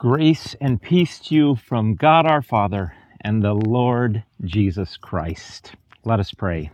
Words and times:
Grace 0.00 0.56
and 0.62 0.80
peace 0.80 1.18
to 1.18 1.34
you 1.34 1.56
from 1.56 1.94
God 1.94 2.24
our 2.24 2.40
Father 2.40 2.94
and 3.20 3.42
the 3.42 3.52
Lord 3.52 4.24
Jesus 4.42 4.96
Christ. 4.96 5.72
Let 6.06 6.18
us 6.18 6.32
pray. 6.32 6.70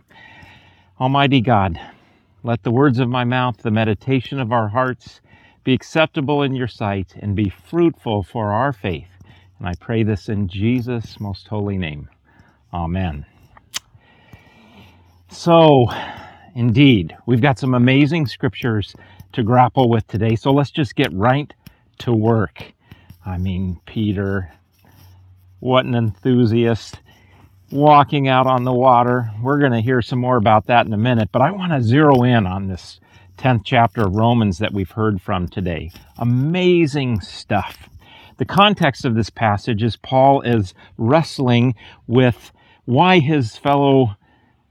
Almighty 0.97 1.41
God, 1.41 1.77
let 2.43 2.63
the 2.63 2.71
words 2.71 2.99
of 2.99 3.09
my 3.09 3.25
mouth, 3.25 3.57
the 3.57 3.69
meditation 3.69 4.39
of 4.39 4.53
our 4.53 4.69
hearts 4.69 5.19
be 5.65 5.73
acceptable 5.73 6.41
in 6.41 6.55
your 6.55 6.69
sight 6.69 7.15
and 7.19 7.35
be 7.35 7.49
fruitful 7.49 8.23
for 8.23 8.53
our 8.53 8.71
faith. 8.71 9.09
And 9.59 9.67
I 9.67 9.73
pray 9.77 10.03
this 10.03 10.29
in 10.29 10.47
Jesus' 10.47 11.19
most 11.19 11.49
holy 11.49 11.77
name. 11.77 12.07
Amen. 12.73 13.25
So, 15.27 15.87
indeed, 16.55 17.17
we've 17.25 17.41
got 17.41 17.59
some 17.59 17.73
amazing 17.73 18.27
scriptures 18.27 18.95
to 19.33 19.43
grapple 19.43 19.89
with 19.89 20.07
today. 20.07 20.37
So 20.37 20.53
let's 20.53 20.71
just 20.71 20.95
get 20.95 21.11
right 21.11 21.53
to 21.97 22.13
work. 22.13 22.71
I 23.27 23.37
mean, 23.37 23.81
Peter, 23.85 24.53
what 25.59 25.83
an 25.83 25.95
enthusiast 25.95 27.01
walking 27.69 28.29
out 28.29 28.47
on 28.47 28.63
the 28.63 28.71
water. 28.71 29.29
We're 29.43 29.59
going 29.59 29.73
to 29.73 29.81
hear 29.81 30.01
some 30.01 30.19
more 30.19 30.37
about 30.37 30.67
that 30.67 30.85
in 30.85 30.93
a 30.93 30.97
minute, 30.97 31.27
but 31.33 31.41
I 31.41 31.51
want 31.51 31.73
to 31.73 31.81
zero 31.81 32.23
in 32.23 32.47
on 32.47 32.69
this 32.69 33.01
10th 33.37 33.63
chapter 33.65 34.03
of 34.07 34.15
Romans 34.15 34.59
that 34.59 34.71
we've 34.71 34.91
heard 34.91 35.21
from 35.21 35.49
today. 35.49 35.91
Amazing 36.17 37.19
stuff. 37.19 37.89
The 38.37 38.45
context 38.45 39.03
of 39.03 39.15
this 39.15 39.29
passage 39.29 39.83
is 39.83 39.97
Paul 39.97 40.39
is 40.39 40.73
wrestling 40.97 41.75
with 42.07 42.53
why 42.85 43.19
his 43.19 43.57
fellow 43.57 44.15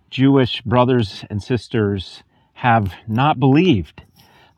Jewish 0.09 0.63
brothers 0.63 1.27
and 1.29 1.43
sisters 1.43 2.23
have 2.55 2.95
not 3.07 3.39
believed, 3.39 4.03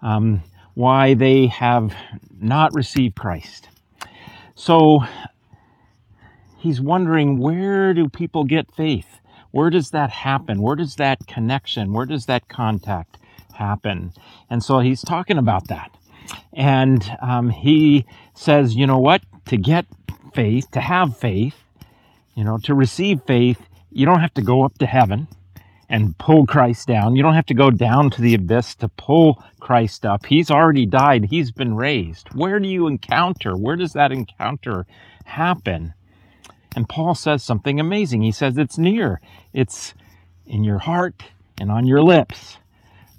um, 0.02 0.44
why 0.74 1.14
they 1.14 1.48
have 1.48 1.92
not 2.40 2.72
received 2.74 3.16
Christ. 3.16 3.68
So 4.58 5.04
he's 6.58 6.80
wondering 6.80 7.38
where 7.38 7.94
do 7.94 8.08
people 8.08 8.42
get 8.42 8.74
faith? 8.74 9.20
Where 9.52 9.70
does 9.70 9.90
that 9.90 10.10
happen? 10.10 10.60
Where 10.60 10.74
does 10.74 10.96
that 10.96 11.28
connection, 11.28 11.92
where 11.92 12.06
does 12.06 12.26
that 12.26 12.48
contact 12.48 13.18
happen? 13.54 14.12
And 14.50 14.64
so 14.64 14.80
he's 14.80 15.00
talking 15.02 15.38
about 15.38 15.68
that. 15.68 15.96
And 16.52 17.08
um, 17.22 17.50
he 17.50 18.04
says, 18.34 18.74
you 18.74 18.84
know 18.84 18.98
what? 18.98 19.22
To 19.46 19.56
get 19.56 19.86
faith, 20.34 20.68
to 20.72 20.80
have 20.80 21.16
faith, 21.16 21.54
you 22.34 22.42
know, 22.42 22.58
to 22.64 22.74
receive 22.74 23.22
faith, 23.28 23.64
you 23.92 24.06
don't 24.06 24.20
have 24.20 24.34
to 24.34 24.42
go 24.42 24.64
up 24.64 24.76
to 24.78 24.86
heaven 24.86 25.28
and 25.88 26.16
pull 26.18 26.46
Christ 26.46 26.86
down. 26.88 27.16
You 27.16 27.22
don't 27.22 27.34
have 27.34 27.46
to 27.46 27.54
go 27.54 27.70
down 27.70 28.10
to 28.10 28.22
the 28.22 28.34
abyss 28.34 28.74
to 28.76 28.88
pull 28.88 29.42
Christ 29.60 30.04
up. 30.04 30.26
He's 30.26 30.50
already 30.50 30.86
died. 30.86 31.26
He's 31.30 31.50
been 31.50 31.74
raised. 31.74 32.28
Where 32.34 32.60
do 32.60 32.68
you 32.68 32.86
encounter? 32.86 33.56
Where 33.56 33.76
does 33.76 33.94
that 33.94 34.12
encounter 34.12 34.86
happen? 35.24 35.94
And 36.76 36.88
Paul 36.88 37.14
says 37.14 37.42
something 37.42 37.80
amazing. 37.80 38.22
He 38.22 38.32
says 38.32 38.58
it's 38.58 38.78
near. 38.78 39.20
It's 39.52 39.94
in 40.46 40.64
your 40.64 40.78
heart 40.78 41.24
and 41.58 41.70
on 41.70 41.86
your 41.86 42.02
lips. 42.02 42.58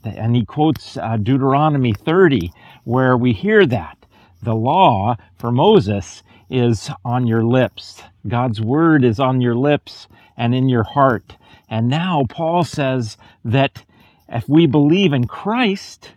And 0.04 0.36
he 0.36 0.46
quotes 0.46 0.96
uh, 0.96 1.18
Deuteronomy 1.18 1.94
30, 1.94 2.54
where 2.86 3.18
we 3.18 3.34
hear 3.34 3.66
that. 3.66 3.98
The 4.42 4.56
law 4.56 5.18
for 5.38 5.52
Moses 5.52 6.24
is 6.50 6.90
on 7.04 7.28
your 7.28 7.44
lips. 7.44 8.02
God's 8.28 8.62
word 8.62 9.04
is 9.04 9.20
on 9.20 9.42
your 9.42 9.56
lips 9.56 10.08
and 10.38 10.56
in 10.56 10.70
your 10.70 10.84
heart. 10.84 11.36
And 11.70 11.88
now 11.88 12.26
Paul 12.28 12.64
says 12.64 13.18
that 13.46 13.84
if 14.28 14.48
we 14.50 14.66
believe 14.66 15.14
in 15.14 15.28
Christ, 15.28 16.12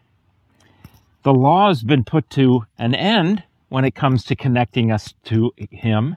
the 1.22 1.34
law 1.34 1.68
has 1.68 1.82
been 1.82 2.04
put 2.04 2.28
to 2.30 2.64
an 2.78 2.94
end 2.94 3.42
when 3.68 3.84
it 3.84 3.94
comes 3.94 4.24
to 4.24 4.36
connecting 4.36 4.90
us 4.90 5.14
to 5.24 5.52
Him, 5.70 6.16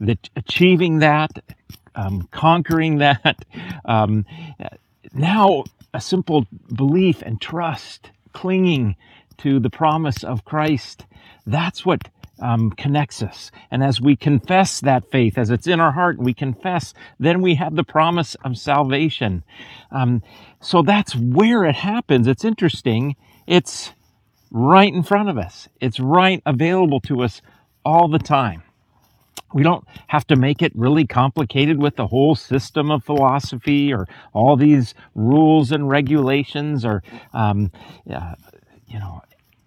that 0.00 0.28
achieving 0.36 0.98
that, 0.98 1.42
um, 1.94 2.28
conquering 2.30 2.98
that. 2.98 3.44
Um, 3.84 4.24
now, 5.12 5.64
a 5.92 6.00
simple 6.00 6.46
belief 6.74 7.22
and 7.22 7.40
trust, 7.40 8.10
clinging 8.32 8.96
to 9.38 9.58
the 9.58 9.70
promise 9.70 10.22
of 10.22 10.44
Christ. 10.44 11.04
That's 11.46 11.84
what 11.86 12.08
um, 12.40 12.70
connects 12.70 13.22
us. 13.22 13.50
And 13.70 13.82
as 13.82 14.00
we 14.00 14.16
confess 14.16 14.80
that 14.80 15.10
faith, 15.10 15.38
as 15.38 15.50
it's 15.50 15.66
in 15.66 15.80
our 15.80 15.92
heart, 15.92 16.18
we 16.18 16.34
confess, 16.34 16.94
then 17.18 17.40
we 17.40 17.54
have 17.54 17.76
the 17.76 17.84
promise 17.84 18.36
of 18.44 18.56
salvation. 18.58 19.44
Um, 19.90 20.22
so 20.60 20.82
that's 20.82 21.14
where 21.14 21.64
it 21.64 21.76
happens. 21.76 22.26
It's 22.26 22.44
interesting. 22.44 23.16
It's 23.46 23.92
right 24.50 24.92
in 24.92 25.02
front 25.02 25.28
of 25.28 25.38
us. 25.38 25.68
It's 25.80 26.00
right 26.00 26.42
available 26.46 27.00
to 27.00 27.22
us 27.22 27.42
all 27.84 28.08
the 28.08 28.18
time. 28.18 28.62
We 29.54 29.62
don't 29.62 29.86
have 30.08 30.26
to 30.26 30.36
make 30.36 30.60
it 30.60 30.72
really 30.74 31.06
complicated 31.06 31.80
with 31.80 31.96
the 31.96 32.08
whole 32.08 32.34
system 32.34 32.90
of 32.90 33.04
philosophy 33.04 33.92
or 33.92 34.06
all 34.32 34.56
these 34.56 34.92
rules 35.14 35.70
and 35.72 35.88
regulations 35.88 36.84
or, 36.84 37.02
um, 37.32 37.70
uh, 38.12 38.34
you 38.88 38.98
know, 38.98 39.22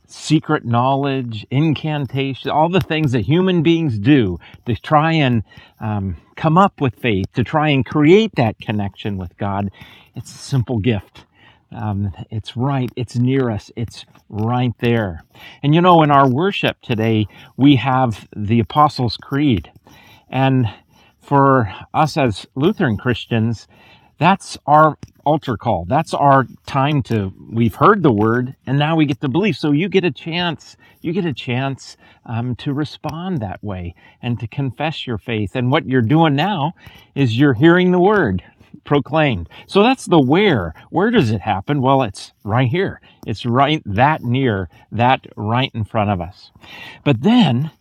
secret 0.09 0.65
knowledge, 0.65 1.45
incantation, 1.51 2.49
all 2.49 2.69
the 2.69 2.81
things 2.81 3.11
that 3.11 3.21
human 3.21 3.61
beings 3.61 3.99
do 3.99 4.39
to 4.65 4.75
try 4.75 5.13
and 5.13 5.43
um, 5.79 6.17
come 6.35 6.57
up 6.57 6.81
with 6.81 6.95
faith, 6.95 7.27
to 7.33 7.43
try 7.43 7.69
and 7.69 7.85
create 7.85 8.31
that 8.35 8.59
connection 8.59 9.17
with 9.17 9.37
God. 9.37 9.69
It's 10.15 10.33
a 10.33 10.37
simple 10.37 10.79
gift. 10.79 11.25
Um, 11.71 12.11
it's 12.31 12.57
right. 12.57 12.91
It's 12.95 13.15
near 13.15 13.51
us. 13.51 13.71
It's 13.75 14.05
right 14.27 14.73
there. 14.79 15.23
And 15.61 15.75
you 15.75 15.81
know, 15.81 16.01
in 16.01 16.09
our 16.09 16.27
worship 16.27 16.81
today, 16.81 17.27
we 17.57 17.75
have 17.75 18.27
the 18.35 18.59
Apostles' 18.59 19.17
Creed. 19.17 19.71
And 20.29 20.67
for 21.21 21.71
us 21.93 22.17
as 22.17 22.47
Lutheran 22.55 22.97
Christians, 22.97 23.67
that's 24.19 24.57
our 24.67 24.97
altar 25.25 25.57
call. 25.57 25.85
That's 25.85 26.13
our 26.13 26.45
time 26.65 27.01
to, 27.03 27.33
we've 27.51 27.75
heard 27.75 28.03
the 28.03 28.11
word 28.11 28.55
and 28.67 28.77
now 28.77 28.95
we 28.95 29.05
get 29.05 29.21
to 29.21 29.29
believe. 29.29 29.55
So 29.55 29.71
you 29.71 29.89
get 29.89 30.03
a 30.03 30.11
chance, 30.11 30.77
you 31.01 31.13
get 31.13 31.25
a 31.25 31.33
chance 31.33 31.97
um, 32.25 32.55
to 32.57 32.73
respond 32.73 33.39
that 33.39 33.63
way 33.63 33.95
and 34.21 34.39
to 34.39 34.47
confess 34.47 35.07
your 35.07 35.17
faith. 35.17 35.55
And 35.55 35.71
what 35.71 35.85
you're 35.85 36.01
doing 36.01 36.35
now 36.35 36.73
is 37.15 37.37
you're 37.39 37.53
hearing 37.53 37.91
the 37.91 37.99
word 37.99 38.43
proclaimed. 38.83 39.49
So 39.67 39.83
that's 39.83 40.05
the 40.05 40.19
where. 40.19 40.73
Where 40.89 41.11
does 41.11 41.31
it 41.31 41.41
happen? 41.41 41.81
Well, 41.81 42.03
it's 42.03 42.33
right 42.43 42.67
here. 42.67 43.01
It's 43.25 43.45
right 43.45 43.81
that 43.85 44.23
near, 44.23 44.69
that 44.91 45.25
right 45.35 45.71
in 45.73 45.83
front 45.83 46.09
of 46.09 46.21
us. 46.21 46.51
But 47.03 47.21
then 47.21 47.71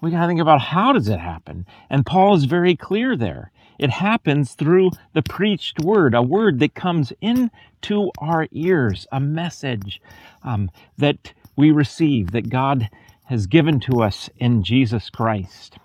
we 0.00 0.10
got 0.10 0.22
to 0.22 0.26
think 0.26 0.40
about 0.40 0.60
how 0.60 0.92
does 0.92 1.08
it 1.08 1.20
happen? 1.20 1.66
And 1.88 2.06
Paul 2.06 2.34
is 2.34 2.44
very 2.44 2.76
clear 2.76 3.16
there. 3.16 3.52
It 3.80 3.88
happens 3.88 4.52
through 4.52 4.90
the 5.14 5.22
preached 5.22 5.80
word, 5.80 6.14
a 6.14 6.20
word 6.20 6.58
that 6.60 6.74
comes 6.74 7.14
into 7.22 8.10
our 8.18 8.46
ears, 8.52 9.06
a 9.10 9.20
message 9.20 10.02
um, 10.44 10.70
that 10.98 11.32
we 11.56 11.70
receive, 11.70 12.32
that 12.32 12.50
God 12.50 12.90
has 13.24 13.46
given 13.46 13.80
to 13.80 14.02
us 14.02 14.28
in 14.36 14.62
Jesus 14.62 15.08
Christ. 15.08 15.78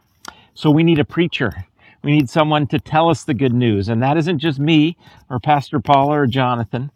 So 0.54 0.70
we 0.70 0.84
need 0.84 1.00
a 1.00 1.06
preacher. 1.06 1.68
We 2.04 2.12
need 2.12 2.30
someone 2.30 2.68
to 2.68 2.80
tell 2.80 3.10
us 3.10 3.24
the 3.24 3.34
good 3.34 3.54
news. 3.54 3.88
And 3.88 4.04
that 4.04 4.18
isn't 4.18 4.40
just 4.40 4.60
me 4.60 4.98
or 5.30 5.40
Pastor 5.40 5.80
Paula 5.80 6.20
or 6.20 6.28
Jonathan. 6.28 6.92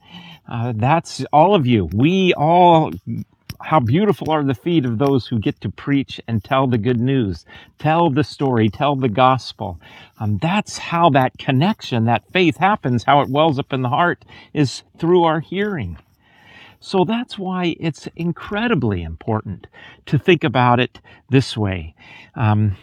Uh, 0.49 0.73
that's 0.75 1.23
all 1.31 1.55
of 1.55 1.65
you. 1.65 1.85
We 1.93 2.33
all 2.33 2.91
how 3.61 3.79
beautiful 3.79 4.31
are 4.31 4.43
the 4.43 4.53
feet 4.53 4.85
of 4.85 4.97
those 4.97 5.27
who 5.27 5.39
get 5.39 5.59
to 5.61 5.69
preach 5.69 6.21
and 6.27 6.43
tell 6.43 6.67
the 6.67 6.77
good 6.77 6.99
news, 6.99 7.45
tell 7.77 8.09
the 8.09 8.23
story, 8.23 8.69
tell 8.69 8.95
the 8.95 9.09
gospel. 9.09 9.79
Um, 10.19 10.37
that's 10.37 10.77
how 10.77 11.09
that 11.11 11.37
connection, 11.37 12.05
that 12.05 12.29
faith 12.31 12.57
happens, 12.57 13.03
how 13.03 13.21
it 13.21 13.29
wells 13.29 13.59
up 13.59 13.73
in 13.73 13.81
the 13.81 13.89
heart 13.89 14.23
is 14.53 14.83
through 14.97 15.23
our 15.23 15.39
hearing. 15.39 15.97
So 16.79 17.03
that's 17.03 17.37
why 17.37 17.75
it's 17.79 18.07
incredibly 18.15 19.03
important 19.03 19.67
to 20.05 20.17
think 20.17 20.43
about 20.43 20.79
it 20.79 21.01
this 21.29 21.57
way. 21.57 21.93
Um, 22.35 22.77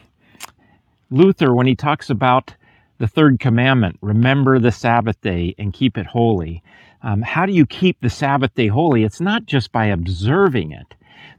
Luther, 1.10 1.54
when 1.54 1.66
he 1.66 1.74
talks 1.74 2.10
about 2.10 2.54
the 2.98 3.08
third 3.08 3.40
commandment, 3.40 3.98
remember 4.00 4.58
the 4.58 4.72
Sabbath 4.72 5.20
day 5.20 5.54
and 5.58 5.72
keep 5.72 5.98
it 5.98 6.06
holy, 6.06 6.62
um, 7.02 7.22
how 7.22 7.46
do 7.46 7.52
you 7.52 7.66
keep 7.66 8.00
the 8.00 8.10
Sabbath 8.10 8.54
day 8.54 8.68
holy? 8.68 9.04
It's 9.04 9.20
not 9.20 9.46
just 9.46 9.72
by 9.72 9.86
observing 9.86 10.72
it. 10.72 10.94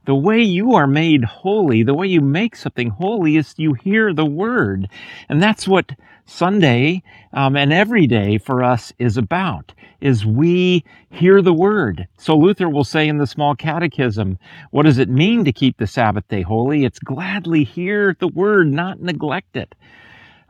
The 0.05 0.15
way 0.15 0.41
you 0.41 0.75
are 0.75 0.87
made 0.87 1.25
holy, 1.25 1.83
the 1.83 1.93
way 1.93 2.07
you 2.07 2.21
make 2.21 2.55
something 2.55 2.89
holy 2.89 3.35
is 3.35 3.53
you 3.57 3.73
hear 3.73 4.13
the 4.13 4.25
word. 4.25 4.87
And 5.27 5.43
that's 5.43 5.67
what 5.67 5.91
Sunday 6.25 7.03
um, 7.33 7.57
and 7.57 7.73
every 7.73 8.07
day 8.07 8.37
for 8.37 8.63
us 8.63 8.93
is 8.99 9.17
about, 9.17 9.73
is 9.99 10.25
we 10.25 10.83
hear 11.09 11.41
the 11.41 11.53
word. 11.53 12.07
So 12.17 12.37
Luther 12.37 12.69
will 12.69 12.85
say 12.85 13.07
in 13.07 13.17
the 13.17 13.27
small 13.27 13.55
catechism, 13.55 14.37
what 14.71 14.83
does 14.83 14.97
it 14.97 15.09
mean 15.09 15.43
to 15.43 15.51
keep 15.51 15.77
the 15.77 15.87
Sabbath 15.87 16.27
day 16.29 16.41
holy? 16.41 16.85
It's 16.85 16.99
gladly 16.99 17.65
hear 17.65 18.15
the 18.19 18.29
word, 18.29 18.71
not 18.71 19.01
neglect 19.01 19.57
it. 19.57 19.75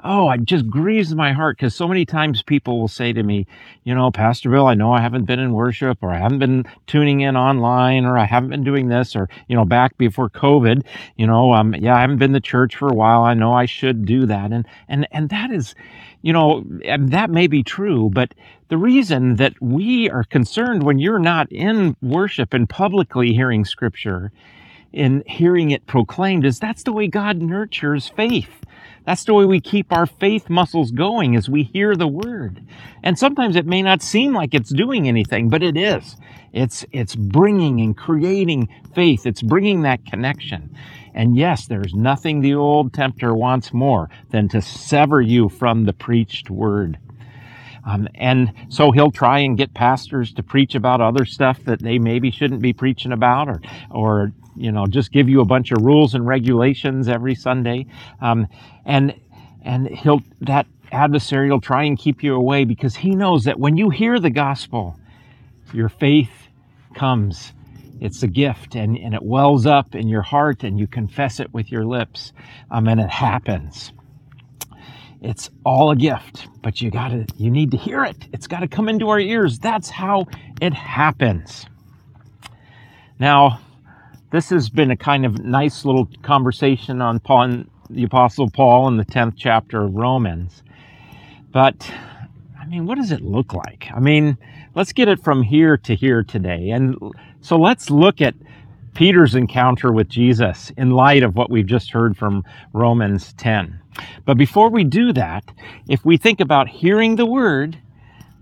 Oh, 0.07 0.31
it 0.31 0.45
just 0.45 0.67
grieves 0.69 1.13
my 1.13 1.33
heart 1.33 1.57
because 1.57 1.75
so 1.75 1.87
many 1.87 2.05
times 2.05 2.41
people 2.41 2.79
will 2.79 2.87
say 2.87 3.11
to 3.11 3.21
me, 3.23 3.45
you 3.83 3.93
know, 3.93 4.09
Pastor 4.09 4.49
Bill, 4.49 4.67
I 4.67 4.73
know 4.73 4.91
I 4.93 5.01
haven't 5.01 5.25
been 5.25 5.39
in 5.39 5.51
worship 5.51 5.97
or 6.01 6.11
I 6.11 6.17
haven't 6.17 6.39
been 6.39 6.65
tuning 6.87 7.21
in 7.21 7.35
online 7.35 8.05
or 8.05 8.17
I 8.17 8.25
haven't 8.25 8.49
been 8.49 8.63
doing 8.63 8.87
this 8.87 9.15
or, 9.15 9.29
you 9.47 9.55
know, 9.55 9.65
back 9.65 9.97
before 9.97 10.29
COVID, 10.29 10.85
you 11.17 11.27
know, 11.27 11.53
um, 11.53 11.75
yeah, 11.75 11.95
I 11.95 12.01
haven't 12.01 12.17
been 12.17 12.33
to 12.33 12.39
church 12.39 12.75
for 12.75 12.87
a 12.87 12.95
while. 12.95 13.23
I 13.23 13.33
know 13.33 13.51
I 13.51 13.65
should 13.65 14.05
do 14.05 14.25
that. 14.25 14.51
And, 14.51 14.65
and, 14.87 15.07
and 15.11 15.29
that 15.29 15.51
is, 15.51 15.75
you 16.21 16.31
know, 16.31 16.63
that 16.99 17.29
may 17.29 17.47
be 17.47 17.61
true, 17.61 18.09
but 18.11 18.33
the 18.69 18.77
reason 18.77 19.35
that 19.35 19.53
we 19.61 20.09
are 20.09 20.23
concerned 20.23 20.83
when 20.83 20.99
you're 20.99 21.19
not 21.19 21.51
in 21.51 21.95
worship 22.01 22.53
and 22.53 22.67
publicly 22.67 23.33
hearing 23.33 23.65
scripture 23.65 24.31
in 24.93 25.23
hearing 25.27 25.71
it 25.71 25.85
proclaimed 25.85 26.45
is 26.45 26.59
that's 26.59 26.83
the 26.83 26.93
way 26.93 27.07
God 27.07 27.41
nurtures 27.41 28.07
faith. 28.07 28.63
That's 29.07 29.23
the 29.23 29.33
way 29.33 29.45
we 29.45 29.61
keep 29.61 29.93
our 29.93 30.05
faith 30.05 30.49
muscles 30.49 30.91
going 30.91 31.37
as 31.37 31.47
we 31.47 31.63
hear 31.63 31.95
the 31.95 32.09
word. 32.09 32.61
And 33.01 33.17
sometimes 33.17 33.55
it 33.55 33.65
may 33.65 33.81
not 33.81 34.01
seem 34.01 34.33
like 34.33 34.53
it's 34.53 34.69
doing 34.69 35.07
anything, 35.07 35.47
but 35.47 35.63
it 35.63 35.77
is. 35.77 36.17
It's, 36.51 36.83
it's 36.91 37.15
bringing 37.15 37.79
and 37.79 37.95
creating 37.95 38.67
faith. 38.93 39.25
It's 39.25 39.41
bringing 39.41 39.83
that 39.83 40.05
connection. 40.05 40.75
And 41.13 41.37
yes, 41.37 41.67
there's 41.67 41.93
nothing 41.93 42.41
the 42.41 42.55
old 42.55 42.91
tempter 42.91 43.33
wants 43.33 43.71
more 43.71 44.09
than 44.31 44.49
to 44.49 44.61
sever 44.61 45.21
you 45.21 45.47
from 45.47 45.85
the 45.85 45.93
preached 45.93 46.49
word. 46.49 46.99
Um, 47.85 48.09
and 48.13 48.51
so 48.67 48.91
he'll 48.91 49.11
try 49.11 49.39
and 49.39 49.57
get 49.57 49.73
pastors 49.73 50.33
to 50.33 50.43
preach 50.43 50.75
about 50.75 50.99
other 50.99 51.23
stuff 51.23 51.63
that 51.63 51.81
they 51.81 51.97
maybe 51.97 52.29
shouldn't 52.29 52.61
be 52.61 52.73
preaching 52.73 53.13
about 53.13 53.47
or, 53.47 53.61
or 53.89 54.33
you 54.57 54.71
know, 54.71 54.85
just 54.87 55.11
give 55.11 55.29
you 55.29 55.41
a 55.41 55.45
bunch 55.45 55.71
of 55.71 55.83
rules 55.83 56.13
and 56.13 56.25
regulations 56.25 57.07
every 57.07 57.35
Sunday. 57.35 57.85
Um, 58.21 58.47
and, 58.85 59.13
and 59.63 59.87
he'll, 59.87 60.21
that 60.41 60.67
adversary 60.91 61.49
will 61.49 61.61
try 61.61 61.83
and 61.83 61.97
keep 61.97 62.23
you 62.23 62.35
away 62.35 62.65
because 62.65 62.95
he 62.95 63.15
knows 63.15 63.43
that 63.45 63.59
when 63.59 63.77
you 63.77 63.89
hear 63.89 64.19
the 64.19 64.29
gospel, 64.29 64.99
your 65.73 65.89
faith 65.89 66.31
comes. 66.95 67.53
It's 67.99 68.21
a 68.23 68.27
gift 68.27 68.75
and, 68.75 68.97
and 68.97 69.13
it 69.13 69.23
wells 69.23 69.65
up 69.65 69.95
in 69.95 70.07
your 70.07 70.21
heart 70.21 70.63
and 70.63 70.79
you 70.79 70.87
confess 70.87 71.39
it 71.39 71.53
with 71.53 71.71
your 71.71 71.85
lips. 71.85 72.31
Um, 72.69 72.87
and 72.87 72.99
it 72.99 73.09
happens. 73.09 73.91
It's 75.21 75.49
all 75.65 75.89
a 75.89 75.95
gift, 75.95 76.47
but 76.61 76.79
you 76.79 76.91
gotta, 76.91 77.25
you 77.37 77.49
need 77.49 77.71
to 77.71 77.77
hear 77.77 78.03
it. 78.03 78.27
It's 78.33 78.45
gotta 78.45 78.67
come 78.67 78.87
into 78.87 79.09
our 79.09 79.19
ears. 79.19 79.57
That's 79.57 79.89
how 79.89 80.27
it 80.61 80.73
happens. 80.73 81.65
Now, 83.19 83.59
this 84.31 84.49
has 84.49 84.69
been 84.69 84.91
a 84.91 84.97
kind 84.97 85.25
of 85.25 85.43
nice 85.43 85.85
little 85.85 86.07
conversation 86.21 87.01
on 87.01 87.19
Paul, 87.19 87.63
the 87.89 88.03
Apostle 88.03 88.49
Paul 88.49 88.87
in 88.89 88.97
the 88.97 89.05
10th 89.05 89.35
chapter 89.37 89.83
of 89.83 89.95
Romans. 89.95 90.63
But, 91.51 91.89
I 92.59 92.65
mean, 92.65 92.85
what 92.85 92.97
does 92.97 93.11
it 93.11 93.21
look 93.21 93.53
like? 93.53 93.87
I 93.93 93.99
mean, 93.99 94.37
let's 94.75 94.91
get 94.91 95.07
it 95.07 95.23
from 95.23 95.43
here 95.43 95.77
to 95.77 95.95
here 95.95 96.23
today. 96.23 96.71
And 96.71 96.97
so 97.41 97.57
let's 97.57 97.89
look 97.89 98.21
at 98.21 98.35
Peter's 98.93 99.35
encounter 99.35 99.91
with 99.93 100.09
Jesus 100.09 100.71
in 100.75 100.89
light 100.89 101.23
of 101.23 101.35
what 101.35 101.49
we've 101.49 101.67
just 101.67 101.91
heard 101.91 102.17
from 102.17 102.43
Romans 102.73 103.33
10. 103.33 103.79
But 104.25 104.37
before 104.37 104.69
we 104.69 104.83
do 104.83 105.13
that, 105.13 105.43
if 105.87 106.03
we 106.03 106.17
think 106.17 106.39
about 106.39 106.67
hearing 106.67 107.15
the 107.15 107.25
word, 107.25 107.77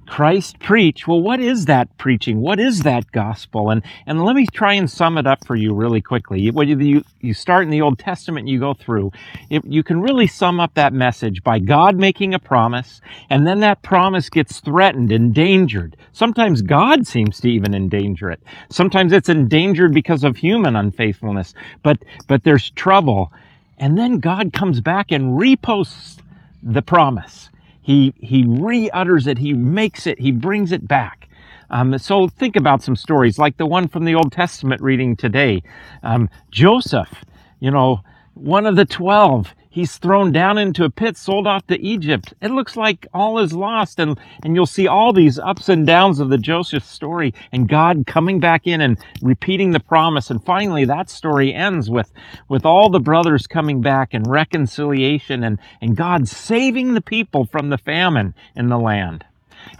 Christ 0.08 0.60
preach. 0.60 1.08
Well, 1.08 1.22
what 1.22 1.40
is 1.40 1.66
that 1.66 1.98
preaching? 1.98 2.42
What 2.42 2.60
is 2.60 2.84
that 2.84 3.12
gospel? 3.12 3.70
And, 3.70 3.82
and 4.06 4.24
let 4.24 4.36
me 4.36 4.46
try 4.54 4.74
and 4.74 4.90
sum 4.90 5.18
it 5.18 5.28
up 5.28 5.46
for 5.46 5.56
you 5.56 5.74
really 5.74 6.02
quickly. 6.02 6.52
When 6.52 6.68
you, 6.68 7.04
you 7.22 7.34
start 7.34 7.64
in 7.64 7.70
the 7.70 7.82
Old 7.82 8.00
Testament, 8.00 8.48
you 8.48 8.60
go 8.60 8.74
through, 8.74 9.12
it, 9.50 9.66
you 9.66 9.84
can 9.84 10.02
really 10.02 10.28
sum 10.28 10.60
up 10.60 10.74
that 10.76 10.94
message 10.94 11.44
by 11.44 11.60
God 11.60 11.98
making 11.98 12.34
a 12.34 12.40
promise, 12.40 13.02
and 13.30 13.46
then 13.48 13.60
that 13.62 13.82
promise 13.82 14.30
gets 14.30 14.60
threatened, 14.60 15.12
endangered. 15.12 15.98
Sometimes 16.14 16.62
God 16.62 17.08
seems 17.08 17.40
to 17.42 17.50
even 17.50 17.74
endanger 17.74 18.30
it. 18.30 18.42
Sometimes 18.70 19.12
it's 19.12 19.30
endangered 19.30 19.94
because 19.94 20.24
of 20.24 20.38
human 20.38 20.76
unfaithfulness, 20.76 21.54
but, 21.84 21.98
but 22.28 22.44
there's 22.44 22.70
trouble. 22.72 23.32
And 23.78 23.98
then 23.98 24.20
God 24.20 24.54
comes 24.54 24.80
back 24.82 25.12
and 25.12 25.40
reposts 25.40 26.20
the 26.64 26.82
promise. 26.82 27.50
He, 27.86 28.16
he 28.20 28.46
re-utters 28.48 29.28
it. 29.28 29.38
He 29.38 29.54
makes 29.54 30.08
it. 30.08 30.20
He 30.20 30.32
brings 30.32 30.72
it 30.72 30.88
back. 30.88 31.30
Um, 31.70 31.98
so 32.00 32.28
think 32.28 32.56
about 32.56 32.82
some 32.82 32.96
stories 32.96 33.38
like 33.38 33.58
the 33.58 33.68
one 33.68 33.88
from 33.88 34.06
the 34.06 34.16
Old 34.16 34.32
Testament 34.32 34.82
reading 34.82 35.16
today. 35.16 35.62
Um, 36.04 36.30
Joseph, 36.52 37.24
you 37.60 37.72
know, 37.72 38.02
one 38.34 38.66
of 38.66 38.76
the 38.76 38.86
twelve, 38.86 39.54
he's 39.76 39.98
thrown 39.98 40.32
down 40.32 40.58
into 40.58 40.86
a 40.86 40.90
pit, 40.90 41.18
sold 41.18 41.46
off 41.46 41.68
to 41.68 41.78
Egypt. 41.82 42.34
It 42.42 42.50
looks 42.50 42.78
like 42.78 43.06
all 43.14 43.40
is 43.40 43.52
lost. 43.52 44.00
And, 44.00 44.18
and 44.42 44.56
you'll 44.56 44.66
see 44.66 44.88
all 44.88 45.12
these 45.12 45.38
ups 45.38 45.68
and 45.68 45.86
downs 45.86 46.22
of 46.22 46.30
the 46.30 46.38
Joseph 46.38 46.86
story 46.86 47.34
and 47.52 47.68
God 47.68 48.08
coming 48.08 48.40
back 48.40 48.68
in 48.68 48.80
and 48.80 48.98
repeating 49.22 49.72
the 49.72 49.82
promise. 49.82 50.30
And 50.30 50.42
finally, 50.42 50.86
that 50.86 51.10
story 51.10 51.54
ends 51.54 51.90
with, 51.90 52.10
with 52.48 52.66
all 52.66 52.90
the 52.90 53.02
brothers 53.02 53.48
coming 53.48 53.82
back 53.82 54.14
and 54.14 54.26
reconciliation 54.26 55.44
and, 55.44 55.60
and 55.82 55.98
God 55.98 56.30
saving 56.30 56.94
the 56.94 57.02
people 57.02 57.46
from 57.46 57.70
the 57.70 57.78
famine 57.78 58.34
in 58.56 58.70
the 58.70 58.80
land. 58.80 59.26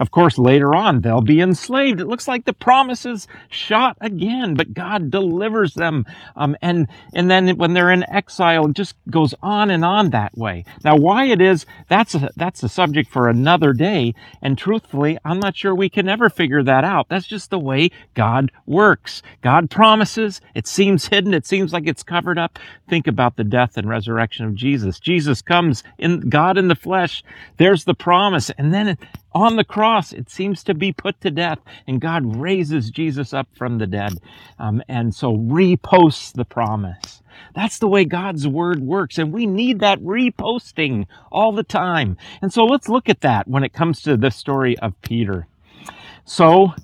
Of 0.00 0.10
course, 0.10 0.38
later 0.38 0.74
on, 0.74 1.00
they'll 1.00 1.20
be 1.20 1.40
enslaved. 1.40 2.00
It 2.00 2.06
looks 2.06 2.28
like 2.28 2.44
the 2.44 2.52
promise 2.52 3.06
is 3.06 3.28
shot 3.48 3.96
again, 4.00 4.54
but 4.54 4.74
God 4.74 5.10
delivers 5.10 5.74
them. 5.74 6.04
Um, 6.36 6.56
and, 6.62 6.88
and 7.14 7.30
then 7.30 7.56
when 7.56 7.74
they're 7.74 7.90
in 7.90 8.08
exile, 8.10 8.66
it 8.66 8.74
just 8.74 8.94
goes 9.10 9.34
on 9.42 9.70
and 9.70 9.84
on 9.84 10.10
that 10.10 10.36
way. 10.36 10.64
Now, 10.84 10.96
why 10.96 11.26
it 11.26 11.40
is, 11.40 11.66
that's 11.88 12.14
a, 12.14 12.30
that's 12.36 12.62
a 12.62 12.68
subject 12.68 13.10
for 13.10 13.28
another 13.28 13.72
day. 13.72 14.14
And 14.42 14.56
truthfully, 14.58 15.18
I'm 15.24 15.40
not 15.40 15.56
sure 15.56 15.74
we 15.74 15.88
can 15.88 16.08
ever 16.08 16.28
figure 16.30 16.62
that 16.62 16.84
out. 16.84 17.08
That's 17.08 17.26
just 17.26 17.50
the 17.50 17.58
way 17.58 17.90
God 18.14 18.52
works. 18.66 19.22
God 19.42 19.70
promises. 19.70 20.40
It 20.54 20.66
seems 20.66 21.06
hidden. 21.06 21.34
It 21.34 21.46
seems 21.46 21.72
like 21.72 21.86
it's 21.86 22.02
covered 22.02 22.38
up. 22.38 22.58
Think 22.88 23.06
about 23.06 23.36
the 23.36 23.44
death 23.44 23.76
and 23.76 23.88
resurrection 23.88 24.46
of 24.46 24.54
Jesus. 24.54 25.00
Jesus 25.00 25.42
comes 25.42 25.82
in 25.98 26.28
God 26.28 26.58
in 26.58 26.68
the 26.68 26.74
flesh. 26.74 27.22
There's 27.56 27.84
the 27.84 27.94
promise. 27.94 28.50
And 28.50 28.72
then 28.72 28.96
on 29.42 29.56
the 29.56 29.64
cross, 29.64 30.12
it 30.12 30.30
seems 30.30 30.62
to 30.64 30.74
be 30.74 30.92
put 30.92 31.20
to 31.20 31.30
death, 31.30 31.58
and 31.86 32.00
God 32.00 32.36
raises 32.36 32.90
Jesus 32.90 33.32
up 33.32 33.48
from 33.56 33.78
the 33.78 33.86
dead, 33.86 34.14
um, 34.58 34.82
and 34.88 35.14
so 35.14 35.36
reposts 35.36 36.32
the 36.32 36.44
promise. 36.44 37.22
That's 37.54 37.78
the 37.78 37.88
way 37.88 38.04
God's 38.04 38.46
word 38.48 38.80
works, 38.80 39.18
and 39.18 39.32
we 39.32 39.46
need 39.46 39.80
that 39.80 40.00
reposting 40.00 41.06
all 41.30 41.52
the 41.52 41.62
time. 41.62 42.16
And 42.42 42.52
so 42.52 42.64
let's 42.64 42.88
look 42.88 43.08
at 43.08 43.20
that 43.20 43.48
when 43.48 43.64
it 43.64 43.72
comes 43.72 44.00
to 44.02 44.16
the 44.16 44.30
story 44.30 44.78
of 44.78 45.00
Peter. 45.02 45.46
So, 46.24 46.74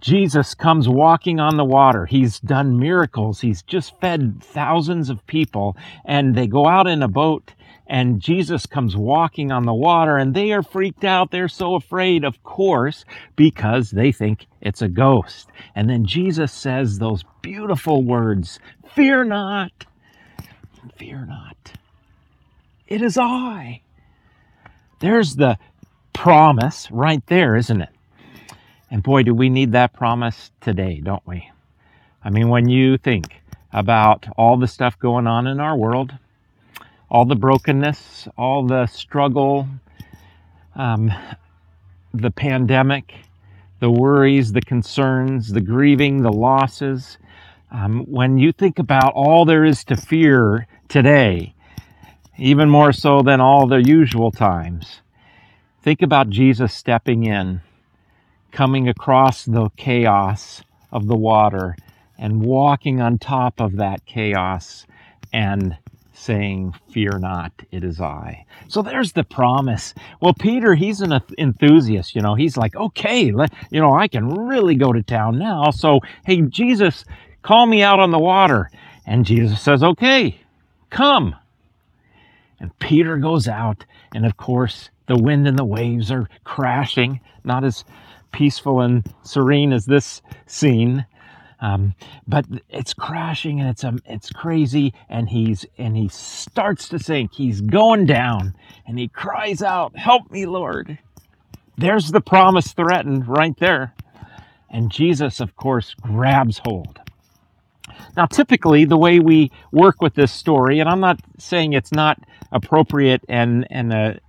Jesus 0.00 0.54
comes 0.54 0.88
walking 0.88 1.40
on 1.40 1.56
the 1.56 1.64
water. 1.64 2.06
He's 2.06 2.40
done 2.40 2.78
miracles. 2.78 3.40
He's 3.40 3.62
just 3.62 3.98
fed 4.00 4.42
thousands 4.42 5.10
of 5.10 5.26
people, 5.26 5.76
and 6.04 6.34
they 6.34 6.46
go 6.46 6.66
out 6.66 6.86
in 6.86 7.02
a 7.02 7.08
boat 7.08 7.52
and 7.90 8.20
Jesus 8.20 8.66
comes 8.66 8.96
walking 8.96 9.50
on 9.50 9.66
the 9.66 9.74
water 9.74 10.16
and 10.16 10.32
they 10.32 10.52
are 10.52 10.62
freaked 10.62 11.02
out. 11.04 11.32
They're 11.32 11.48
so 11.48 11.74
afraid, 11.74 12.22
of 12.22 12.40
course, 12.44 13.04
because 13.34 13.90
they 13.90 14.12
think 14.12 14.46
it's 14.60 14.80
a 14.80 14.88
ghost. 14.88 15.48
And 15.74 15.90
then 15.90 16.06
Jesus 16.06 16.52
says 16.52 16.98
those 17.00 17.24
beautiful 17.42 18.04
words, 18.04 18.60
fear 18.94 19.24
not, 19.24 19.72
fear 20.96 21.26
not. 21.26 21.72
It 22.86 23.02
is 23.02 23.18
I. 23.18 23.82
There's 25.00 25.34
the 25.34 25.58
promise 26.12 26.88
right 26.92 27.26
there, 27.26 27.56
isn't 27.56 27.80
it? 27.80 27.90
And 28.88 29.02
boy, 29.02 29.24
do 29.24 29.34
we 29.34 29.50
need 29.50 29.72
that 29.72 29.94
promise 29.94 30.52
today, 30.60 31.00
don't 31.02 31.26
we? 31.26 31.50
I 32.22 32.30
mean, 32.30 32.50
when 32.50 32.68
you 32.68 32.98
think 32.98 33.42
about 33.72 34.28
all 34.36 34.56
the 34.56 34.68
stuff 34.68 34.96
going 34.96 35.26
on 35.26 35.48
in 35.48 35.58
our 35.58 35.76
world, 35.76 36.12
all 37.10 37.24
the 37.24 37.34
brokenness, 37.34 38.28
all 38.38 38.64
the 38.64 38.86
struggle, 38.86 39.66
um, 40.76 41.12
the 42.14 42.30
pandemic, 42.30 43.14
the 43.80 43.90
worries, 43.90 44.52
the 44.52 44.60
concerns, 44.60 45.52
the 45.52 45.60
grieving, 45.60 46.22
the 46.22 46.32
losses. 46.32 47.18
Um, 47.72 48.04
when 48.06 48.38
you 48.38 48.52
think 48.52 48.78
about 48.78 49.12
all 49.14 49.44
there 49.44 49.64
is 49.64 49.84
to 49.84 49.96
fear 49.96 50.66
today, 50.88 51.54
even 52.38 52.70
more 52.70 52.92
so 52.92 53.22
than 53.22 53.40
all 53.40 53.66
the 53.66 53.82
usual 53.82 54.30
times, 54.30 55.00
think 55.82 56.02
about 56.02 56.30
Jesus 56.30 56.72
stepping 56.72 57.24
in, 57.24 57.60
coming 58.52 58.88
across 58.88 59.44
the 59.44 59.70
chaos 59.76 60.62
of 60.92 61.06
the 61.06 61.16
water 61.16 61.76
and 62.18 62.42
walking 62.42 63.00
on 63.00 63.18
top 63.18 63.60
of 63.60 63.76
that 63.76 64.04
chaos 64.04 64.86
and 65.32 65.76
saying, 66.20 66.74
Fear 66.90 67.18
not, 67.18 67.52
it 67.70 67.82
is 67.82 68.00
I. 68.00 68.44
So 68.68 68.82
there's 68.82 69.12
the 69.12 69.24
promise. 69.24 69.94
Well, 70.20 70.34
Peter, 70.34 70.74
he's 70.74 71.00
an 71.00 71.18
enthusiast, 71.38 72.14
you 72.14 72.20
know, 72.20 72.34
he's 72.34 72.56
like, 72.56 72.76
okay, 72.76 73.32
let, 73.32 73.52
you 73.70 73.80
know, 73.80 73.94
I 73.94 74.06
can 74.06 74.28
really 74.28 74.74
go 74.74 74.92
to 74.92 75.02
town 75.02 75.38
now. 75.38 75.70
So, 75.70 76.00
hey, 76.26 76.42
Jesus, 76.42 77.04
call 77.42 77.66
me 77.66 77.82
out 77.82 78.00
on 78.00 78.10
the 78.10 78.18
water. 78.18 78.70
And 79.06 79.24
Jesus 79.24 79.60
says, 79.62 79.82
okay, 79.82 80.38
come. 80.90 81.34
And 82.60 82.78
Peter 82.78 83.16
goes 83.16 83.48
out, 83.48 83.86
and 84.14 84.26
of 84.26 84.36
course, 84.36 84.90
the 85.06 85.16
wind 85.16 85.48
and 85.48 85.58
the 85.58 85.64
waves 85.64 86.12
are 86.12 86.28
crashing, 86.44 87.20
not 87.42 87.64
as 87.64 87.84
peaceful 88.30 88.80
and 88.80 89.10
serene 89.22 89.72
as 89.72 89.86
this 89.86 90.20
scene. 90.46 91.06
Um, 91.60 91.94
but 92.26 92.46
it's 92.70 92.94
crashing 92.94 93.60
and 93.60 93.68
it's 93.68 93.84
um, 93.84 94.00
it's 94.06 94.30
crazy. 94.30 94.94
And 95.08 95.28
he's 95.28 95.66
and 95.78 95.96
he 95.96 96.08
starts 96.08 96.88
to 96.90 96.98
sink. 96.98 97.32
He's 97.34 97.60
going 97.60 98.06
down. 98.06 98.54
And 98.86 98.98
he 98.98 99.08
cries 99.08 99.62
out 99.62 99.96
help 99.96 100.30
me 100.30 100.46
lord. 100.46 100.98
There's 101.78 102.10
the 102.10 102.20
promise 102.20 102.72
threatened 102.72 103.28
right 103.28 103.56
there. 103.58 103.94
And 104.70 104.90
jesus 104.90 105.40
of 105.40 105.56
course 105.56 105.94
grabs 106.00 106.60
hold. 106.64 107.00
Now 108.16 108.26
typically 108.26 108.84
the 108.84 108.98
way 108.98 109.20
we 109.20 109.50
work 109.72 110.00
with 110.02 110.14
this 110.14 110.32
story 110.32 110.80
and 110.80 110.88
i'm 110.88 111.00
not 111.00 111.20
saying 111.38 111.72
it's 111.74 111.92
not 111.92 112.18
appropriate 112.52 113.22
and 113.28 113.66
and 113.70 113.92
a 113.92 114.20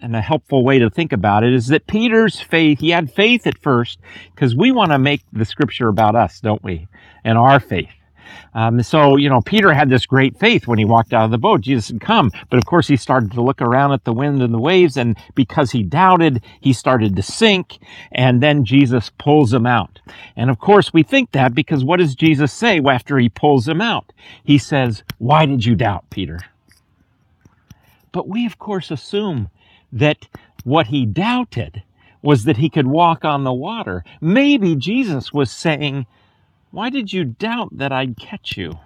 and 0.00 0.16
a 0.16 0.20
helpful 0.20 0.64
way 0.64 0.78
to 0.78 0.90
think 0.90 1.12
about 1.12 1.44
it 1.44 1.52
is 1.52 1.68
that 1.68 1.86
Peter's 1.86 2.40
faith, 2.40 2.80
he 2.80 2.90
had 2.90 3.12
faith 3.12 3.46
at 3.46 3.58
first 3.58 3.98
because 4.34 4.54
we 4.54 4.70
want 4.70 4.92
to 4.92 4.98
make 4.98 5.22
the 5.32 5.44
scripture 5.44 5.88
about 5.88 6.16
us, 6.16 6.40
don't 6.40 6.62
we? 6.62 6.88
And 7.24 7.38
our 7.38 7.60
faith. 7.60 7.88
Um, 8.54 8.82
so, 8.82 9.16
you 9.16 9.28
know, 9.28 9.40
Peter 9.40 9.72
had 9.72 9.88
this 9.88 10.06
great 10.06 10.38
faith 10.38 10.66
when 10.66 10.78
he 10.78 10.84
walked 10.84 11.12
out 11.12 11.24
of 11.24 11.30
the 11.30 11.38
boat. 11.38 11.60
Jesus 11.60 11.88
had 11.88 12.00
come. 12.00 12.30
But 12.50 12.58
of 12.58 12.66
course, 12.66 12.88
he 12.88 12.96
started 12.96 13.32
to 13.32 13.42
look 13.42 13.60
around 13.60 13.92
at 13.92 14.04
the 14.04 14.12
wind 14.12 14.42
and 14.42 14.52
the 14.52 14.58
waves. 14.58 14.96
And 14.96 15.16
because 15.34 15.70
he 15.70 15.82
doubted, 15.82 16.42
he 16.60 16.72
started 16.72 17.16
to 17.16 17.22
sink. 17.22 17.78
And 18.12 18.42
then 18.42 18.64
Jesus 18.64 19.10
pulls 19.18 19.52
him 19.52 19.66
out. 19.66 20.00
And 20.36 20.50
of 20.50 20.58
course, 20.58 20.92
we 20.92 21.02
think 21.02 21.32
that 21.32 21.54
because 21.54 21.84
what 21.84 21.98
does 21.98 22.14
Jesus 22.14 22.52
say 22.52 22.80
after 22.80 23.18
he 23.18 23.28
pulls 23.28 23.68
him 23.68 23.80
out? 23.80 24.12
He 24.44 24.58
says, 24.58 25.02
Why 25.18 25.46
did 25.46 25.64
you 25.64 25.74
doubt, 25.74 26.08
Peter? 26.10 26.40
But 28.12 28.28
we, 28.28 28.46
of 28.46 28.58
course, 28.58 28.90
assume 28.90 29.50
that 29.92 30.26
what 30.64 30.88
he 30.88 31.06
doubted 31.06 31.82
was 32.22 32.44
that 32.44 32.56
he 32.56 32.68
could 32.68 32.86
walk 32.86 33.24
on 33.24 33.44
the 33.44 33.52
water. 33.52 34.04
Maybe 34.20 34.74
Jesus 34.74 35.32
was 35.32 35.50
saying, 35.50 36.06
Why 36.70 36.90
did 36.90 37.12
you 37.12 37.24
doubt 37.24 37.76
that 37.78 37.92
I'd 37.92 38.16
catch 38.18 38.56
you? 38.56 38.78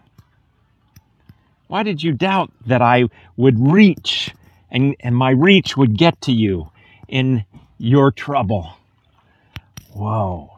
Why 1.68 1.82
did 1.82 2.02
you 2.02 2.12
doubt 2.12 2.52
that 2.66 2.82
I 2.82 3.04
would 3.36 3.58
reach 3.58 4.34
and, 4.70 4.94
and 5.00 5.16
my 5.16 5.30
reach 5.30 5.76
would 5.76 5.96
get 5.96 6.20
to 6.22 6.32
you 6.32 6.70
in 7.08 7.44
your 7.78 8.10
trouble? 8.10 8.74
Whoa. 9.94 10.50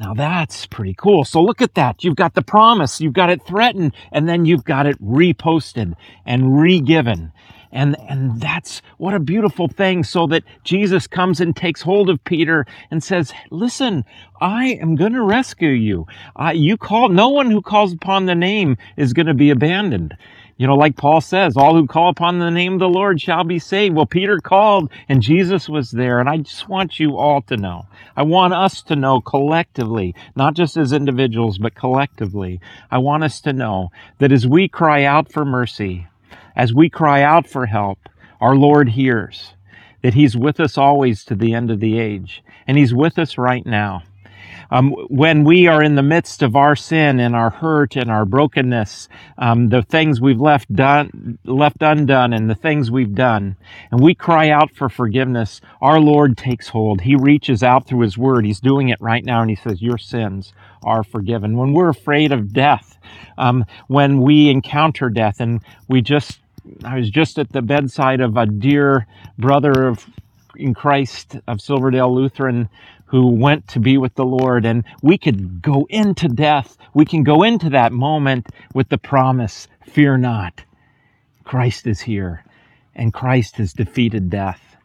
Now 0.00 0.14
that's 0.14 0.66
pretty 0.66 0.94
cool. 0.94 1.24
So 1.24 1.42
look 1.42 1.60
at 1.62 1.74
that. 1.74 2.04
You've 2.04 2.16
got 2.16 2.34
the 2.34 2.42
promise, 2.42 3.00
you've 3.00 3.12
got 3.12 3.30
it 3.30 3.44
threatened, 3.46 3.94
and 4.12 4.28
then 4.28 4.44
you've 4.44 4.64
got 4.64 4.86
it 4.86 5.00
reposted 5.02 5.94
and 6.24 6.60
re-given. 6.60 7.32
And, 7.72 7.96
and 8.08 8.40
that's 8.40 8.82
what 8.96 9.14
a 9.14 9.20
beautiful 9.20 9.68
thing. 9.68 10.04
So 10.04 10.26
that 10.28 10.44
Jesus 10.64 11.06
comes 11.06 11.40
and 11.40 11.54
takes 11.54 11.82
hold 11.82 12.10
of 12.10 12.22
Peter 12.24 12.66
and 12.90 13.02
says, 13.02 13.32
listen, 13.50 14.04
I 14.40 14.78
am 14.80 14.96
going 14.96 15.12
to 15.12 15.22
rescue 15.22 15.70
you. 15.70 16.06
Uh, 16.36 16.52
you 16.54 16.76
call, 16.76 17.08
no 17.08 17.28
one 17.28 17.50
who 17.50 17.62
calls 17.62 17.92
upon 17.92 18.26
the 18.26 18.34
name 18.34 18.76
is 18.96 19.12
going 19.12 19.26
to 19.26 19.34
be 19.34 19.50
abandoned. 19.50 20.16
You 20.58 20.66
know, 20.66 20.74
like 20.74 20.96
Paul 20.96 21.20
says, 21.20 21.56
all 21.56 21.76
who 21.76 21.86
call 21.86 22.08
upon 22.10 22.40
the 22.40 22.50
name 22.50 22.72
of 22.74 22.78
the 22.80 22.88
Lord 22.88 23.20
shall 23.20 23.44
be 23.44 23.60
saved. 23.60 23.94
Well, 23.94 24.06
Peter 24.06 24.40
called 24.40 24.90
and 25.08 25.22
Jesus 25.22 25.68
was 25.68 25.92
there. 25.92 26.18
And 26.18 26.28
I 26.28 26.38
just 26.38 26.68
want 26.68 26.98
you 26.98 27.16
all 27.16 27.42
to 27.42 27.56
know. 27.56 27.86
I 28.16 28.22
want 28.22 28.54
us 28.54 28.82
to 28.82 28.96
know 28.96 29.20
collectively, 29.20 30.16
not 30.34 30.54
just 30.54 30.76
as 30.76 30.92
individuals, 30.92 31.58
but 31.58 31.76
collectively. 31.76 32.60
I 32.90 32.98
want 32.98 33.22
us 33.22 33.40
to 33.42 33.52
know 33.52 33.90
that 34.18 34.32
as 34.32 34.48
we 34.48 34.66
cry 34.66 35.04
out 35.04 35.30
for 35.30 35.44
mercy, 35.44 36.08
as 36.58 36.74
we 36.74 36.90
cry 36.90 37.22
out 37.22 37.46
for 37.46 37.66
help, 37.66 38.00
our 38.40 38.56
Lord 38.56 38.90
hears, 38.90 39.54
that 40.02 40.14
He's 40.14 40.36
with 40.36 40.58
us 40.58 40.76
always 40.76 41.24
to 41.26 41.36
the 41.36 41.54
end 41.54 41.70
of 41.70 41.78
the 41.78 41.98
age. 41.98 42.42
And 42.66 42.76
He's 42.76 42.92
with 42.92 43.18
us 43.18 43.38
right 43.38 43.64
now. 43.64 44.02
Um, 44.70 44.90
when 45.08 45.44
we 45.44 45.66
are 45.66 45.82
in 45.82 45.94
the 45.94 46.02
midst 46.02 46.42
of 46.42 46.54
our 46.54 46.76
sin 46.76 47.20
and 47.20 47.34
our 47.34 47.48
hurt 47.48 47.96
and 47.96 48.10
our 48.10 48.26
brokenness, 48.26 49.08
um, 49.38 49.70
the 49.70 49.82
things 49.82 50.20
we've 50.20 50.40
left 50.40 50.70
done, 50.74 51.38
left 51.44 51.80
undone, 51.80 52.34
and 52.34 52.50
the 52.50 52.54
things 52.54 52.90
we've 52.90 53.14
done, 53.14 53.56
and 53.90 54.00
we 54.00 54.14
cry 54.14 54.50
out 54.50 54.74
for 54.74 54.90
forgiveness, 54.90 55.62
our 55.80 55.98
Lord 55.98 56.36
takes 56.36 56.68
hold. 56.68 57.00
He 57.00 57.16
reaches 57.16 57.62
out 57.62 57.86
through 57.86 58.00
His 58.00 58.18
Word. 58.18 58.44
He's 58.44 58.60
doing 58.60 58.90
it 58.90 59.00
right 59.00 59.24
now, 59.24 59.40
and 59.40 59.48
He 59.48 59.56
says, 59.56 59.80
"Your 59.80 59.96
sins 59.96 60.52
are 60.82 61.02
forgiven." 61.02 61.56
When 61.56 61.72
we're 61.72 61.88
afraid 61.88 62.30
of 62.30 62.52
death, 62.52 62.98
um, 63.38 63.64
when 63.86 64.20
we 64.20 64.50
encounter 64.50 65.08
death, 65.08 65.40
and 65.40 65.62
we 65.88 66.02
just 66.02 66.40
I 66.84 66.96
was 66.98 67.10
just 67.10 67.38
at 67.38 67.52
the 67.52 67.62
bedside 67.62 68.20
of 68.20 68.36
a 68.36 68.46
dear 68.46 69.06
brother 69.38 69.88
of 69.88 70.06
in 70.56 70.74
Christ 70.74 71.36
of 71.46 71.60
Silverdale 71.60 72.12
Lutheran 72.14 72.68
who 73.06 73.28
went 73.28 73.66
to 73.68 73.80
be 73.80 73.96
with 73.96 74.14
the 74.14 74.24
Lord. 74.24 74.64
And 74.66 74.84
we 75.02 75.16
could 75.18 75.62
go 75.62 75.86
into 75.88 76.28
death. 76.28 76.76
We 76.94 77.04
can 77.04 77.22
go 77.22 77.42
into 77.42 77.70
that 77.70 77.92
moment 77.92 78.48
with 78.74 78.88
the 78.88 78.98
promise, 78.98 79.68
fear 79.86 80.16
not. 80.16 80.62
Christ 81.44 81.86
is 81.86 82.00
here 82.00 82.44
and 82.94 83.14
Christ 83.14 83.56
has 83.56 83.72
defeated 83.72 84.28
death. 84.28 84.76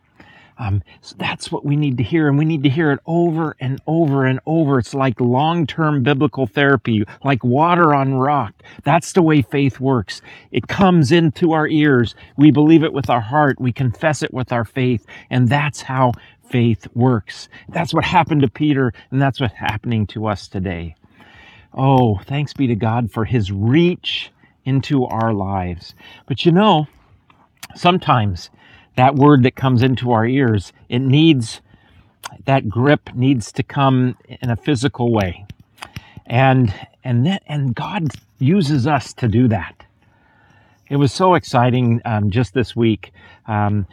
Um, 0.57 0.83
so 1.01 1.15
that's 1.17 1.51
what 1.51 1.65
we 1.65 1.75
need 1.75 1.97
to 1.97 2.03
hear, 2.03 2.27
and 2.27 2.37
we 2.37 2.45
need 2.45 2.63
to 2.63 2.69
hear 2.69 2.91
it 2.91 2.99
over 3.05 3.55
and 3.59 3.81
over 3.87 4.25
and 4.25 4.39
over. 4.45 4.79
It's 4.79 4.93
like 4.93 5.19
long 5.19 5.65
term 5.65 6.03
biblical 6.03 6.47
therapy, 6.47 7.03
like 7.23 7.43
water 7.43 7.93
on 7.93 8.15
rock. 8.15 8.53
That's 8.83 9.13
the 9.13 9.23
way 9.23 9.41
faith 9.41 9.79
works. 9.79 10.21
It 10.51 10.67
comes 10.67 11.11
into 11.11 11.53
our 11.53 11.67
ears. 11.67 12.15
We 12.37 12.51
believe 12.51 12.83
it 12.83 12.93
with 12.93 13.09
our 13.09 13.21
heart. 13.21 13.59
We 13.59 13.71
confess 13.71 14.21
it 14.21 14.33
with 14.33 14.51
our 14.51 14.65
faith, 14.65 15.05
and 15.29 15.49
that's 15.49 15.81
how 15.81 16.13
faith 16.49 16.87
works. 16.93 17.49
That's 17.69 17.93
what 17.93 18.05
happened 18.05 18.41
to 18.41 18.49
Peter, 18.49 18.93
and 19.11 19.21
that's 19.21 19.39
what's 19.39 19.55
happening 19.55 20.05
to 20.07 20.27
us 20.27 20.47
today. 20.47 20.95
Oh, 21.73 22.19
thanks 22.25 22.53
be 22.53 22.67
to 22.67 22.75
God 22.75 23.11
for 23.11 23.25
his 23.25 23.51
reach 23.51 24.31
into 24.65 25.05
our 25.05 25.33
lives. 25.33 25.95
But 26.27 26.45
you 26.45 26.51
know, 26.51 26.87
sometimes 27.75 28.51
that 28.95 29.15
word 29.15 29.43
that 29.43 29.55
comes 29.55 29.81
into 29.81 30.11
our 30.11 30.25
ears, 30.25 30.73
it 30.89 30.99
needs, 30.99 31.61
that 32.45 32.69
grip 32.69 33.13
needs 33.13 33.51
to 33.53 33.63
come 33.63 34.17
in 34.27 34.49
a 34.49 34.55
physical 34.55 35.11
way. 35.11 35.45
And, 36.25 36.73
and 37.03 37.25
that, 37.25 37.43
and 37.47 37.75
God 37.75 38.09
uses 38.39 38.87
us 38.87 39.13
to 39.13 39.27
do 39.27 39.47
that. 39.49 39.85
It 40.89 40.97
was 40.97 41.11
so 41.11 41.33
exciting 41.33 42.01
um, 42.05 42.29
just 42.29 42.53
this 42.53 42.75
week. 42.75 43.13
Um, 43.47 43.87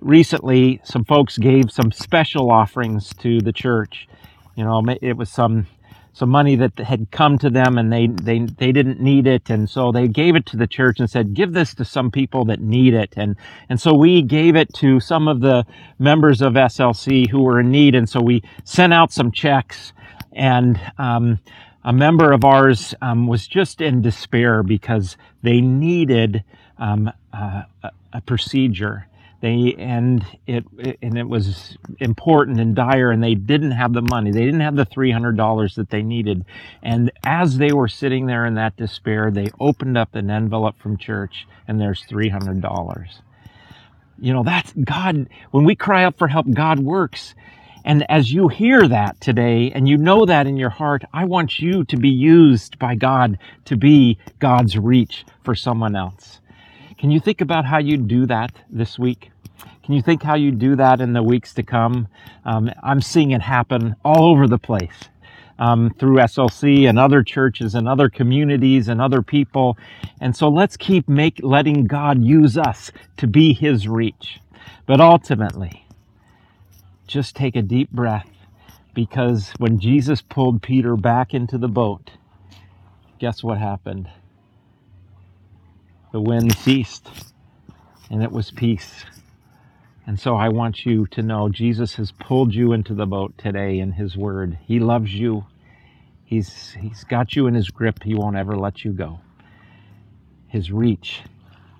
recently, 0.00 0.80
some 0.84 1.04
folks 1.04 1.36
gave 1.36 1.70
some 1.70 1.92
special 1.92 2.50
offerings 2.50 3.12
to 3.18 3.40
the 3.40 3.52
church. 3.52 4.08
You 4.56 4.64
know, 4.64 4.82
it 5.02 5.16
was 5.16 5.30
some 5.30 5.66
some 6.12 6.30
money 6.30 6.56
that 6.56 6.78
had 6.78 7.10
come 7.10 7.38
to 7.38 7.50
them 7.50 7.78
and 7.78 7.92
they, 7.92 8.08
they, 8.08 8.40
they 8.40 8.72
didn't 8.72 9.00
need 9.00 9.26
it. 9.26 9.50
And 9.50 9.68
so 9.70 9.92
they 9.92 10.08
gave 10.08 10.36
it 10.36 10.46
to 10.46 10.56
the 10.56 10.66
church 10.66 11.00
and 11.00 11.08
said, 11.10 11.34
give 11.34 11.52
this 11.52 11.74
to 11.76 11.84
some 11.84 12.10
people 12.10 12.44
that 12.46 12.60
need 12.60 12.94
it. 12.94 13.14
And, 13.16 13.36
and 13.68 13.80
so 13.80 13.94
we 13.94 14.22
gave 14.22 14.56
it 14.56 14.72
to 14.74 15.00
some 15.00 15.28
of 15.28 15.40
the 15.40 15.64
members 15.98 16.42
of 16.42 16.54
SLC 16.54 17.28
who 17.30 17.42
were 17.42 17.60
in 17.60 17.70
need. 17.70 17.94
And 17.94 18.08
so 18.08 18.20
we 18.20 18.42
sent 18.64 18.92
out 18.92 19.12
some 19.12 19.32
checks 19.32 19.92
and, 20.32 20.80
um, 20.98 21.38
a 21.84 21.92
member 21.92 22.32
of 22.32 22.44
ours 22.44 22.94
um, 23.00 23.26
was 23.26 23.46
just 23.46 23.80
in 23.80 24.02
despair 24.02 24.62
because 24.62 25.16
they 25.42 25.60
needed 25.62 26.44
um, 26.78 27.10
uh, 27.32 27.62
a 28.12 28.20
procedure 28.20 29.06
they 29.40 29.74
and 29.78 30.24
it 30.46 30.64
and 31.02 31.18
it 31.18 31.28
was 31.28 31.78
important 31.98 32.60
and 32.60 32.74
dire 32.74 33.10
and 33.10 33.22
they 33.22 33.34
didn't 33.34 33.72
have 33.72 33.92
the 33.92 34.02
money. 34.02 34.30
They 34.32 34.44
didn't 34.44 34.60
have 34.60 34.76
the 34.76 34.86
$300 34.86 35.74
that 35.76 35.90
they 35.90 36.02
needed. 36.02 36.44
And 36.82 37.10
as 37.24 37.58
they 37.58 37.72
were 37.72 37.88
sitting 37.88 38.26
there 38.26 38.44
in 38.46 38.54
that 38.54 38.76
despair 38.76 39.30
they 39.30 39.48
opened 39.58 39.96
up 39.98 40.14
an 40.14 40.30
envelope 40.30 40.78
from 40.78 40.96
church 40.96 41.46
and 41.66 41.80
there's 41.80 42.04
$300 42.04 43.20
you 44.20 44.32
know 44.32 44.42
that's 44.42 44.72
god. 44.72 45.28
When 45.50 45.64
we 45.64 45.74
cry 45.74 46.04
out 46.04 46.18
for 46.18 46.28
help 46.28 46.50
god 46.52 46.80
works. 46.80 47.34
And 47.82 48.04
as 48.10 48.30
you 48.30 48.48
hear 48.48 48.86
that 48.88 49.20
today 49.22 49.72
and 49.74 49.88
you 49.88 49.96
know 49.96 50.26
that 50.26 50.46
in 50.46 50.58
your 50.58 50.68
heart, 50.70 51.02
I 51.14 51.24
want 51.24 51.60
you 51.60 51.84
to 51.84 51.96
be 51.96 52.10
used 52.10 52.78
by 52.78 52.94
God 52.94 53.38
to 53.64 53.76
be 53.76 54.18
God's 54.38 54.76
reach 54.76 55.24
for 55.44 55.54
someone 55.54 55.96
else. 55.96 56.39
Can 57.00 57.10
you 57.10 57.18
think 57.18 57.40
about 57.40 57.64
how 57.64 57.78
you 57.78 57.96
do 57.96 58.26
that 58.26 58.52
this 58.68 58.98
week? 58.98 59.30
Can 59.82 59.94
you 59.94 60.02
think 60.02 60.22
how 60.22 60.34
you 60.34 60.50
do 60.50 60.76
that 60.76 61.00
in 61.00 61.14
the 61.14 61.22
weeks 61.22 61.54
to 61.54 61.62
come? 61.62 62.08
Um, 62.44 62.70
I'm 62.82 63.00
seeing 63.00 63.30
it 63.30 63.40
happen 63.40 63.96
all 64.04 64.30
over 64.30 64.46
the 64.46 64.58
place. 64.58 65.08
Um, 65.58 65.94
through 65.98 66.16
SLC 66.16 66.86
and 66.86 66.98
other 66.98 67.22
churches 67.22 67.74
and 67.74 67.88
other 67.88 68.10
communities 68.10 68.88
and 68.88 69.00
other 69.00 69.22
people. 69.22 69.78
And 70.20 70.36
so 70.36 70.50
let's 70.50 70.76
keep 70.76 71.08
make, 71.08 71.40
letting 71.42 71.86
God 71.86 72.22
use 72.22 72.58
us 72.58 72.92
to 73.16 73.26
be 73.26 73.54
his 73.54 73.88
reach. 73.88 74.38
But 74.84 75.00
ultimately, 75.00 75.86
just 77.06 77.34
take 77.34 77.56
a 77.56 77.62
deep 77.62 77.90
breath 77.90 78.28
because 78.92 79.54
when 79.56 79.78
Jesus 79.78 80.20
pulled 80.20 80.60
Peter 80.60 80.96
back 80.96 81.32
into 81.32 81.56
the 81.56 81.68
boat, 81.68 82.10
guess 83.18 83.42
what 83.42 83.56
happened? 83.56 84.10
The 86.12 86.20
wind 86.20 86.56
ceased 86.56 87.08
and 88.10 88.22
it 88.22 88.32
was 88.32 88.50
peace. 88.50 89.04
And 90.06 90.18
so 90.18 90.34
I 90.36 90.48
want 90.48 90.84
you 90.84 91.06
to 91.08 91.22
know 91.22 91.48
Jesus 91.48 91.94
has 91.94 92.10
pulled 92.12 92.52
you 92.54 92.72
into 92.72 92.94
the 92.94 93.06
boat 93.06 93.38
today 93.38 93.78
in 93.78 93.92
his 93.92 94.16
word. 94.16 94.58
He 94.66 94.80
loves 94.80 95.14
you. 95.14 95.46
He's 96.24 96.76
he's 96.80 97.04
got 97.04 97.36
you 97.36 97.46
in 97.46 97.54
his 97.54 97.70
grip. 97.70 98.02
He 98.02 98.14
won't 98.14 98.36
ever 98.36 98.56
let 98.56 98.84
you 98.84 98.92
go. 98.92 99.20
His 100.48 100.72
reach 100.72 101.22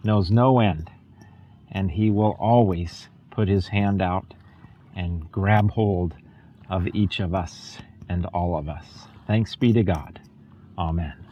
knows 0.05 0.31
no 0.31 0.61
end, 0.61 0.91
and 1.71 1.91
he 1.91 2.11
will 2.11 2.37
always 2.39 3.09
put 3.31 3.49
his 3.49 3.69
hand 3.69 4.01
out 4.01 4.35
and 4.95 5.31
grab 5.33 5.71
hold 5.73 6.15
of 6.69 6.87
each 6.95 7.21
of 7.21 7.35
us 7.35 7.79
and 8.09 8.27
all 8.27 8.57
of 8.57 8.69
us. 8.69 8.87
Thanks 9.27 9.57
be 9.57 9.73
to 9.73 9.83
God. 9.83 10.21
Amen. 10.79 11.30